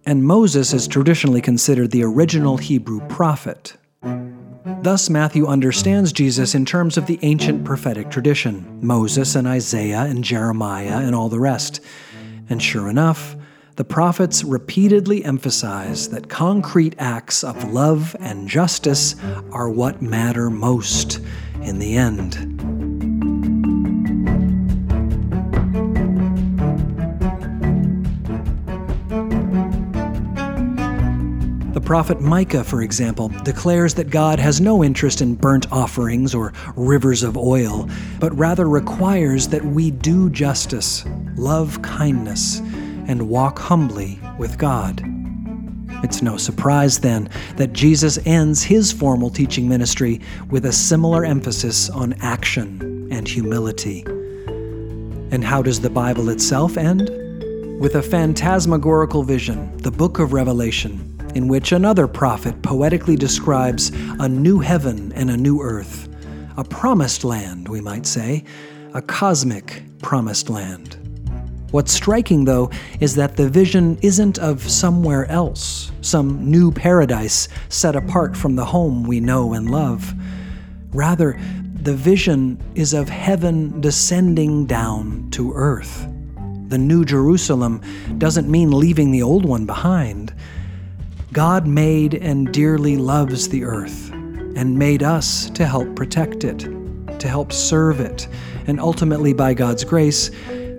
And 0.06 0.24
Moses 0.24 0.72
is 0.72 0.88
traditionally 0.88 1.40
considered 1.40 1.92
the 1.92 2.02
original 2.02 2.56
Hebrew 2.56 2.98
prophet. 3.06 3.76
Thus, 4.82 5.08
Matthew 5.08 5.46
understands 5.46 6.12
Jesus 6.12 6.56
in 6.56 6.64
terms 6.64 6.96
of 6.96 7.06
the 7.06 7.20
ancient 7.22 7.64
prophetic 7.64 8.10
tradition 8.10 8.80
Moses 8.82 9.36
and 9.36 9.46
Isaiah 9.46 10.00
and 10.00 10.24
Jeremiah 10.24 10.98
and 10.98 11.14
all 11.14 11.28
the 11.28 11.38
rest. 11.38 11.80
And 12.48 12.60
sure 12.60 12.88
enough, 12.88 13.36
the 13.78 13.84
prophets 13.84 14.42
repeatedly 14.42 15.24
emphasize 15.24 16.08
that 16.08 16.28
concrete 16.28 16.96
acts 16.98 17.44
of 17.44 17.72
love 17.72 18.16
and 18.18 18.48
justice 18.48 19.14
are 19.52 19.70
what 19.70 20.02
matter 20.02 20.50
most 20.50 21.20
in 21.62 21.78
the 21.78 21.96
end. 21.96 22.32
The 31.72 31.80
prophet 31.80 32.20
Micah, 32.20 32.64
for 32.64 32.82
example, 32.82 33.28
declares 33.44 33.94
that 33.94 34.10
God 34.10 34.40
has 34.40 34.60
no 34.60 34.82
interest 34.82 35.20
in 35.20 35.36
burnt 35.36 35.70
offerings 35.70 36.34
or 36.34 36.52
rivers 36.74 37.22
of 37.22 37.36
oil, 37.36 37.88
but 38.18 38.36
rather 38.36 38.68
requires 38.68 39.46
that 39.46 39.64
we 39.64 39.92
do 39.92 40.30
justice, 40.30 41.04
love 41.36 41.80
kindness, 41.82 42.60
and 43.08 43.28
walk 43.28 43.58
humbly 43.58 44.20
with 44.38 44.58
God. 44.58 45.02
It's 46.04 46.22
no 46.22 46.36
surprise, 46.36 47.00
then, 47.00 47.28
that 47.56 47.72
Jesus 47.72 48.18
ends 48.24 48.62
his 48.62 48.92
formal 48.92 49.30
teaching 49.30 49.68
ministry 49.68 50.20
with 50.48 50.66
a 50.66 50.72
similar 50.72 51.24
emphasis 51.24 51.90
on 51.90 52.12
action 52.20 53.08
and 53.10 53.26
humility. 53.26 54.04
And 55.30 55.42
how 55.42 55.62
does 55.62 55.80
the 55.80 55.90
Bible 55.90 56.28
itself 56.28 56.76
end? 56.76 57.10
With 57.80 57.96
a 57.96 58.02
phantasmagorical 58.02 59.24
vision, 59.24 59.76
the 59.78 59.90
book 59.90 60.18
of 60.20 60.32
Revelation, 60.32 61.16
in 61.34 61.48
which 61.48 61.72
another 61.72 62.06
prophet 62.06 62.62
poetically 62.62 63.16
describes 63.16 63.90
a 64.20 64.28
new 64.28 64.60
heaven 64.60 65.12
and 65.14 65.30
a 65.30 65.36
new 65.36 65.60
earth, 65.60 66.08
a 66.56 66.64
promised 66.64 67.24
land, 67.24 67.68
we 67.68 67.80
might 67.80 68.06
say, 68.06 68.44
a 68.94 69.02
cosmic 69.02 69.82
promised 70.00 70.48
land 70.48 71.07
What's 71.70 71.92
striking, 71.92 72.46
though, 72.46 72.70
is 72.98 73.14
that 73.16 73.36
the 73.36 73.48
vision 73.50 73.98
isn't 74.00 74.38
of 74.38 74.62
somewhere 74.62 75.26
else, 75.26 75.92
some 76.00 76.50
new 76.50 76.72
paradise 76.72 77.48
set 77.68 77.94
apart 77.94 78.34
from 78.34 78.56
the 78.56 78.64
home 78.64 79.02
we 79.02 79.20
know 79.20 79.52
and 79.52 79.70
love. 79.70 80.14
Rather, 80.92 81.38
the 81.82 81.94
vision 81.94 82.58
is 82.74 82.94
of 82.94 83.10
heaven 83.10 83.82
descending 83.82 84.64
down 84.64 85.28
to 85.32 85.52
earth. 85.52 86.08
The 86.68 86.78
New 86.78 87.04
Jerusalem 87.04 87.82
doesn't 88.16 88.50
mean 88.50 88.70
leaving 88.70 89.10
the 89.10 89.22
old 89.22 89.44
one 89.44 89.66
behind. 89.66 90.32
God 91.34 91.66
made 91.66 92.14
and 92.14 92.52
dearly 92.52 92.96
loves 92.96 93.50
the 93.50 93.64
earth 93.64 94.10
and 94.10 94.78
made 94.78 95.02
us 95.02 95.50
to 95.50 95.66
help 95.66 95.94
protect 95.94 96.44
it, 96.44 96.60
to 97.20 97.28
help 97.28 97.52
serve 97.52 98.00
it, 98.00 98.26
and 98.66 98.80
ultimately, 98.80 99.34
by 99.34 99.52
God's 99.52 99.84
grace, 99.84 100.30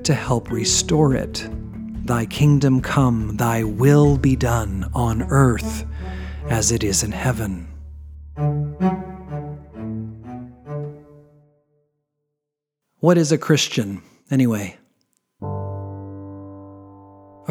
to 0.10 0.16
help 0.16 0.50
restore 0.50 1.14
it. 1.14 1.48
Thy 2.04 2.26
kingdom 2.26 2.82
come, 2.82 3.38
thy 3.38 3.64
will 3.64 4.18
be 4.18 4.36
done 4.36 4.90
on 4.96 5.22
earth 5.22 5.86
as 6.48 6.72
it 6.72 6.84
is 6.84 7.04
in 7.04 7.12
heaven. 7.12 7.68
What 12.98 13.20
is 13.20 13.32
a 13.32 13.38
Christian, 13.38 14.02
anyway? 14.32 14.80
A 15.44 15.48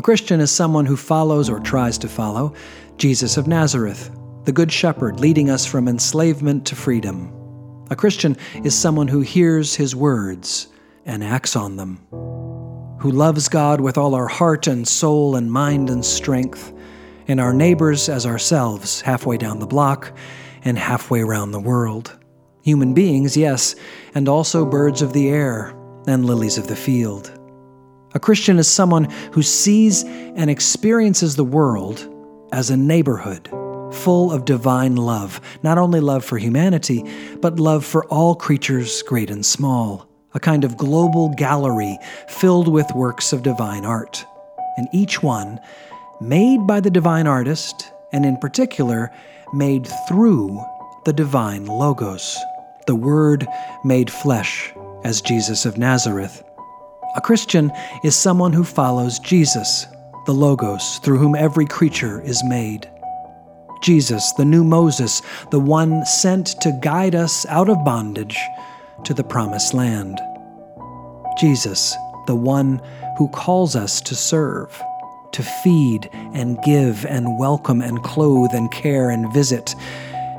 Christian 0.03 0.41
is 0.41 0.51
someone 0.51 0.85
who 0.85 0.97
follows 0.97 1.49
or 1.49 1.61
tries 1.61 1.97
to 1.99 2.09
follow 2.09 2.55
Jesus 2.97 3.37
of 3.37 3.47
Nazareth, 3.47 4.11
the 4.47 4.53
Good 4.53 4.73
Shepherd 4.73 5.21
leading 5.21 5.49
us 5.49 5.65
from 5.65 5.87
enslavement 5.87 6.67
to 6.67 6.75
freedom. 6.75 7.33
A 7.91 7.95
Christian 7.95 8.37
is 8.65 8.75
someone 8.75 9.07
who 9.07 9.21
hears 9.21 9.77
his 9.77 9.95
words 9.95 10.67
and 11.07 11.23
acts 11.23 11.55
on 11.55 11.77
them 11.77 12.01
who 12.99 13.11
loves 13.11 13.49
God 13.49 13.81
with 13.81 13.97
all 13.97 14.15
our 14.15 14.27
heart 14.27 14.67
and 14.67 14.87
soul 14.87 15.37
and 15.37 15.51
mind 15.51 15.89
and 15.89 16.05
strength, 16.05 16.73
and 17.29 17.41
our 17.41 17.53
neighbors 17.53 18.09
as 18.09 18.27
ourselves, 18.27 19.01
halfway 19.01 19.37
down 19.37 19.61
the 19.61 19.67
block 19.67 20.17
and 20.65 20.79
halfway 20.79 21.21
around 21.21 21.53
the 21.53 21.61
world. 21.61 22.19
Human 22.63 22.95
beings, 22.95 23.37
yes, 23.37 23.77
and 24.15 24.29
also 24.29 24.67
birds 24.67 25.01
of 25.03 25.13
the 25.13 25.29
air 25.29 25.75
and 26.07 26.25
lilies 26.25 26.59
of 26.59 26.67
the 26.67 26.77
field. 26.77 27.33
A 28.15 28.19
Christian 28.19 28.59
is 28.59 28.67
someone 28.67 29.05
who 29.33 29.43
sees 29.43 30.03
and 30.05 30.51
experiences 30.51 31.37
the 31.37 31.45
world 31.45 32.13
as 32.53 32.71
a 32.71 32.77
neighborhood 32.77 33.49
full 33.93 34.33
of 34.33 34.45
divine 34.45 34.97
love, 34.97 35.41
not 35.63 35.79
only 35.79 36.01
love 36.01 36.25
for 36.25 36.37
humanity, 36.37 37.05
but 37.41 37.59
love 37.59 37.85
for 37.85 38.05
all 38.07 38.35
creatures, 38.35 39.03
great 39.03 39.31
and 39.31 39.45
small 39.47 40.08
a 40.35 40.41
kind 40.41 40.65
of 40.65 40.77
global 40.77 41.31
gallery 41.31 41.99
filled 42.29 42.69
with 42.69 42.91
works 42.95 43.33
of 43.33 43.43
divine 43.43 43.85
art, 43.85 44.25
and 44.77 44.89
each 44.93 45.23
one 45.23 45.59
made 46.21 46.67
by 46.67 46.81
the 46.81 46.91
divine 46.91 47.27
artist, 47.27 47.93
and 48.13 48.25
in 48.25 48.37
particular, 48.37 49.11
made 49.53 49.87
through 50.07 50.63
the 51.05 51.13
divine 51.13 51.67
Logos, 51.67 52.37
the 52.87 52.95
Word 52.95 53.47
made 53.85 54.11
flesh, 54.11 54.73
as 55.05 55.21
Jesus 55.21 55.65
of 55.65 55.79
Nazareth. 55.79 56.43
A 57.17 57.21
Christian 57.21 57.73
is 58.05 58.15
someone 58.15 58.53
who 58.53 58.65
follows 58.65 59.19
Jesus, 59.21 59.87
the 60.27 60.35
Logos, 60.35 60.99
through 60.99 61.19
whom 61.19 61.35
every 61.35 61.67
creature 61.67 62.21
is 62.21 62.43
made. 62.45 62.89
Jesus, 63.83 64.33
the 64.33 64.45
new 64.45 64.65
Moses, 64.65 65.23
the 65.51 65.61
one 65.61 66.05
sent 66.05 66.61
to 66.61 66.79
guide 66.83 67.15
us 67.15 67.47
out 67.47 67.69
of 67.69 67.85
bondage 67.85 68.39
to 69.05 69.15
the 69.15 69.25
promised 69.25 69.75
land. 69.75 70.21
Jesus, 71.39 71.97
the 72.27 72.35
one 72.35 72.81
who 73.17 73.29
calls 73.29 73.77
us 73.77 74.01
to 74.03 74.15
serve, 74.15 74.83
to 75.33 75.43
feed 75.43 76.09
and 76.13 76.63
give 76.63 77.07
and 77.07 77.39
welcome 77.39 77.81
and 77.81 78.03
clothe 78.03 78.51
and 78.53 78.71
care 78.71 79.11
and 79.11 79.33
visit, 79.33 79.75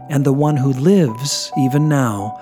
and 0.09 0.25
the 0.25 0.33
one 0.33 0.57
who 0.57 0.73
lives, 0.73 1.51
even 1.57 1.87
now, 1.87 2.37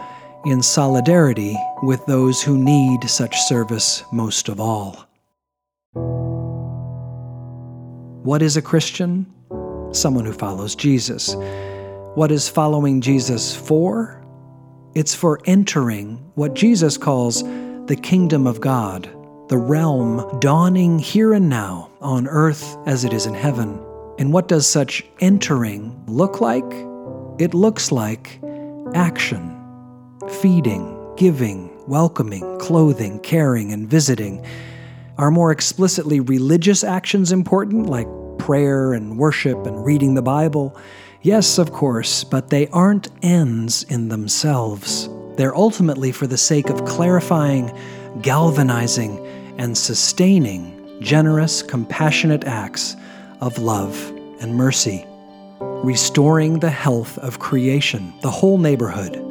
in 0.46 0.62
solidarity 0.62 1.58
with 1.84 2.06
those 2.06 2.42
who 2.42 2.58
need 2.58 3.10
such 3.10 3.38
service 3.42 4.04
most 4.12 4.50
of 4.50 4.60
all. 4.60 5.06
What 8.24 8.42
is 8.42 8.58
a 8.58 8.62
Christian? 8.62 9.26
Someone 9.92 10.26
who 10.26 10.34
follows 10.34 10.76
Jesus. 10.76 11.36
What 12.16 12.32
is 12.32 12.50
following 12.50 13.02
Jesus 13.02 13.56
for? 13.56 14.22
It's 14.98 15.14
for 15.14 15.40
entering 15.46 16.16
what 16.34 16.56
Jesus 16.56 16.98
calls 16.98 17.44
the 17.44 18.00
kingdom 18.02 18.48
of 18.48 18.60
God, 18.60 19.04
the 19.48 19.56
realm 19.60 20.40
dawning 20.40 20.98
here 20.98 21.34
and 21.34 21.48
now 21.48 21.92
on 22.02 22.28
earth 22.28 22.76
as 22.88 23.06
it 23.06 23.14
is 23.14 23.28
in 23.28 23.36
heaven. 23.36 23.80
And 24.18 24.34
what 24.34 24.48
does 24.48 24.66
such 24.66 25.06
entering 25.20 26.04
look 26.08 26.42
like? 26.42 26.66
It 27.38 27.54
looks 27.54 27.92
like 27.92 28.40
action, 28.96 29.56
feeding, 30.42 31.14
giving, 31.16 31.70
welcoming, 31.86 32.58
clothing, 32.58 33.20
caring, 33.20 33.72
and 33.72 33.88
visiting. 33.88 34.44
Are 35.20 35.30
more 35.30 35.52
explicitly 35.52 36.22
religious 36.22 36.84
actions 36.84 37.32
important, 37.32 37.86
like 37.86 38.08
prayer 38.40 38.94
and 38.94 39.20
worship 39.20 39.68
and 39.68 39.86
reading 39.86 40.16
the 40.16 40.24
Bible? 40.24 40.76
Yes, 41.22 41.58
of 41.58 41.74
course, 41.74 42.24
but 42.24 42.50
they 42.50 42.68
aren't 42.68 43.10
ends 43.24 43.84
in 43.84 44.10
themselves. 44.10 45.10
They're 45.36 45.56
ultimately 45.56 46.12
for 46.12 46.28
the 46.28 46.38
sake 46.38 46.70
of 46.70 46.86
clarifying, 46.86 47.76
galvanizing, 48.22 49.26
and 49.58 49.78
sustaining 49.78 50.78
generous, 51.02 51.62
compassionate 51.62 52.44
acts 52.46 52.96
of 53.42 53.58
love 53.58 53.96
and 54.40 54.56
mercy, 54.56 55.06
restoring 55.60 56.60
the 56.60 56.70
health 56.70 57.18
of 57.20 57.40
creation, 57.40 58.14
the 58.22 58.32
whole 58.32 58.58
neighborhood, 58.58 59.24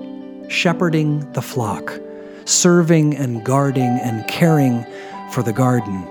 shepherding 0.49 1.31
the 1.33 1.43
flock, 1.43 1.99
serving 2.45 3.17
and 3.17 3.45
guarding 3.45 3.99
and 4.03 4.27
caring 4.29 4.85
for 5.33 5.43
the 5.43 5.53
garden, 5.53 6.07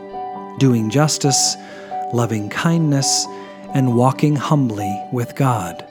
doing 0.57 0.89
justice, 0.89 1.55
loving 2.13 2.49
kindness, 2.49 3.25
and 3.75 3.93
walking 3.93 4.37
humbly 4.37 5.05
with 5.11 5.35
God, 5.35 5.85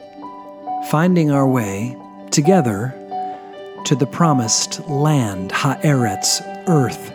finding 0.91 1.31
our 1.31 1.47
way 1.47 1.97
together 2.31 2.95
to 3.85 3.95
the 3.95 4.07
promised 4.07 4.81
land, 4.89 5.51
Haaretz, 5.51 6.41
earth. 6.67 7.13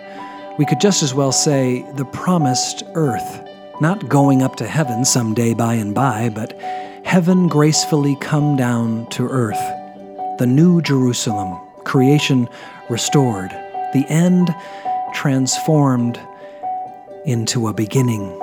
We 0.59 0.67
could 0.67 0.79
just 0.79 1.01
as 1.01 1.13
well 1.13 1.31
say 1.31 1.81
the 1.95 2.05
promised 2.05 2.83
earth, 2.93 3.41
not 3.81 4.07
going 4.07 4.43
up 4.43 4.57
to 4.57 4.67
heaven 4.67 5.03
someday 5.05 5.55
by 5.55 5.73
and 5.73 5.95
by, 5.95 6.29
but 6.29 6.53
heaven 7.03 7.47
gracefully 7.47 8.15
come 8.21 8.55
down 8.55 9.07
to 9.07 9.27
earth. 9.27 9.57
The 10.37 10.45
new 10.45 10.83
Jerusalem, 10.83 11.59
creation 11.83 12.47
restored, 12.91 13.49
the 13.93 14.05
end 14.07 14.53
transformed 15.15 16.19
into 17.25 17.67
a 17.67 17.73
beginning. 17.73 18.39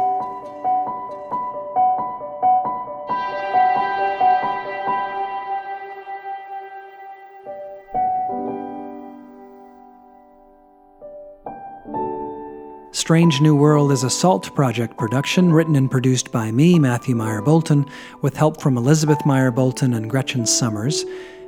Strange 13.07 13.41
New 13.41 13.55
World 13.55 13.93
is 13.93 14.03
a 14.03 14.11
SALT 14.11 14.53
project 14.57 14.99
production 14.99 15.53
written 15.53 15.77
and 15.77 15.89
produced 15.89 16.33
by 16.33 16.51
me, 16.51 16.77
Matthew 16.77 17.15
Meyers 17.15 17.45
Boulton, 17.45 17.87
with 18.21 18.37
help 18.37 18.61
from 18.61 18.77
Elizabeth 18.77 19.25
Meyers 19.25 19.55
Boulton 19.55 19.95
and 19.95 20.11
Gretchen 20.11 20.45
Summers. 20.45 21.05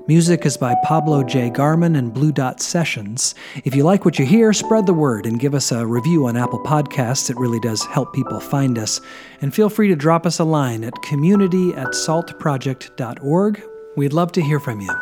Music 0.07 0.47
is 0.47 0.57
by 0.57 0.77
Pablo 0.85 1.25
J. 1.25 1.51
Garman 1.51 1.97
and 1.97 2.14
Blue 2.14 2.31
Dot 2.31 2.61
Sessions. 2.61 3.35
If 3.64 3.75
you 3.75 3.83
like 3.83 4.05
what 4.05 4.21
you 4.21 4.25
hear, 4.25 4.53
spread 4.53 4.87
the 4.87 4.94
word 4.94 5.27
and 5.27 5.40
give 5.40 5.53
us 5.53 5.73
a 5.73 5.85
review 5.85 6.29
on 6.29 6.37
Apple 6.37 6.62
Podcasts. 6.62 7.29
It 7.29 7.37
really 7.38 7.59
does 7.59 7.85
help 7.87 8.14
people 8.14 8.38
find 8.38 8.79
us. 8.79 9.01
And 9.40 9.53
feel 9.53 9.68
free 9.68 9.88
to 9.88 9.97
drop 9.97 10.27
us 10.27 10.38
a 10.38 10.44
line 10.44 10.85
at 10.85 10.94
community 11.03 11.75
at 11.75 11.88
saltproject.org. 11.88 13.62
We'd 13.97 14.12
love 14.12 14.31
to 14.31 14.42
hear 14.42 14.61
from 14.61 14.81
you. 14.81 14.94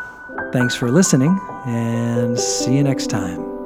Thanks 0.51 0.73
for 0.73 0.89
listening, 0.89 1.39
and 1.67 2.39
see 2.39 2.77
you 2.77 2.83
next 2.83 3.11
time. 3.11 3.56